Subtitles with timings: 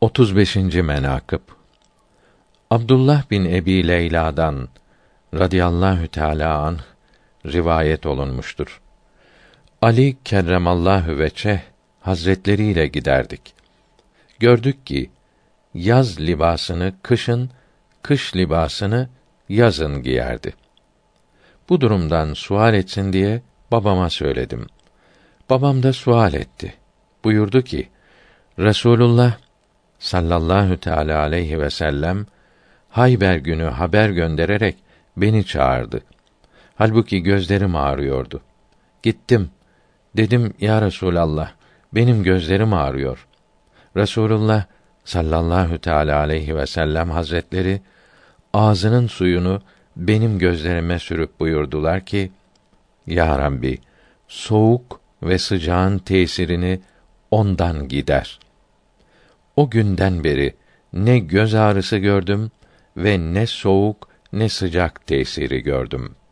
[0.00, 0.56] 35.
[0.56, 1.40] menakıb
[2.70, 4.68] Abdullah bin Ebi Leyla'dan
[5.34, 6.78] radıyallahu teala anh
[7.46, 8.80] rivayet olunmuştur.
[9.82, 11.62] Ali kerremallahu veçe
[12.00, 13.54] hazretleriyle giderdik.
[14.38, 15.10] Gördük ki
[15.74, 17.50] yaz libasını kışın,
[18.02, 19.08] kış libasını
[19.48, 20.54] yazın giyerdi.
[21.68, 23.42] Bu durumdan sual etsin diye
[23.72, 24.66] babama söyledim.
[25.50, 26.74] Babam da sual etti.
[27.24, 27.88] Buyurdu ki:
[28.58, 29.45] Resulullah
[30.06, 32.26] sallallahu teala aleyhi ve sellem
[32.90, 34.76] Hayber günü haber göndererek
[35.16, 36.00] beni çağırdı.
[36.74, 38.40] Halbuki gözlerim ağrıyordu.
[39.02, 39.50] Gittim.
[40.16, 41.50] Dedim ya Resulallah,
[41.92, 43.26] benim gözlerim ağrıyor.
[43.96, 44.64] Resulullah
[45.04, 47.80] sallallahu teala aleyhi ve sellem hazretleri
[48.54, 49.60] ağzının suyunu
[49.96, 52.32] benim gözlerime sürüp buyurdular ki:
[53.06, 53.78] Ya Rabbi,
[54.28, 56.80] soğuk ve sıcağın tesirini
[57.30, 58.45] ondan gider.
[59.56, 60.54] O günden beri
[60.92, 62.50] ne göz ağrısı gördüm
[62.96, 66.25] ve ne soğuk ne sıcak tesiri gördüm.''